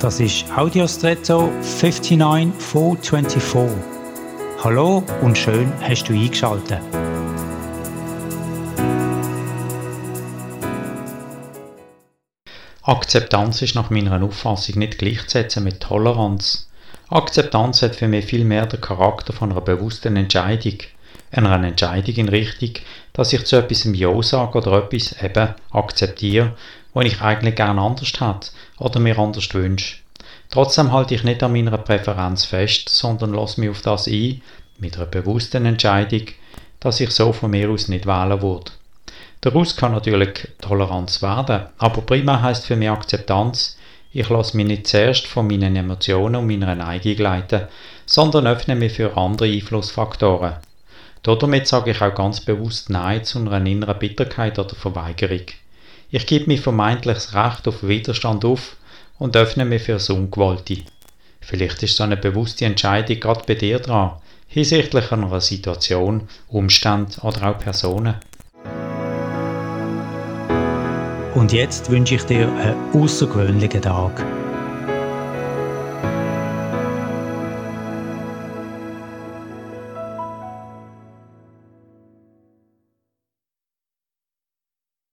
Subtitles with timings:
[0.00, 3.78] Das ist Audiostretto 59424.
[4.62, 6.82] Hallo und schön hast du eingeschaltet.
[12.82, 16.68] Akzeptanz ist nach meiner Auffassung nicht gleichzusetzen mit Toleranz.
[17.08, 20.76] Akzeptanz hat für mich viel mehr den Charakter von einer bewussten Entscheidung.
[21.30, 22.72] Einer Entscheidung in Richtung,
[23.14, 26.54] dass ich zu etwas Ja sage oder etwas eben akzeptiere,
[26.96, 29.98] was ich eigentlich gerne anders hätte oder mir anders wünsche.
[30.48, 34.40] Trotzdem halte ich nicht an meiner Präferenz fest, sondern lasse mich auf das ein,
[34.78, 36.22] mit einer bewussten Entscheidung,
[36.80, 38.72] dass ich so von mir aus nicht wählen würde.
[39.42, 43.76] Daraus kann natürlich Toleranz werden, aber prima heißt für mich Akzeptanz.
[44.14, 47.68] Ich lasse mich nicht zuerst von meinen Emotionen und meiner Neigung leiten,
[48.06, 50.54] sondern öffne mich für andere Einflussfaktoren.
[51.22, 55.44] Damit sage ich auch ganz bewusst Nein zu einer inneren Bitterkeit oder Verweigerung.
[56.08, 58.76] Ich gebe mir vermeintliches Recht auf Widerstand auf
[59.18, 60.78] und öffne mich für das Ungewollte.
[61.40, 64.12] Vielleicht ist so eine bewusste Entscheidung gerade bei dir dran,
[64.46, 68.14] hinsichtlich einer Situation, Umstand oder auch Personen.
[71.34, 74.24] Und jetzt wünsche ich dir einen außergewöhnlichen Tag.